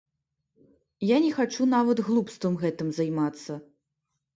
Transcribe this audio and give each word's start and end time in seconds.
Я 1.09 1.17
не 1.27 1.29
хачу 1.37 1.69
нават 1.75 2.03
глупствам 2.11 2.53
гэтым 2.67 2.87
займацца! 3.01 3.65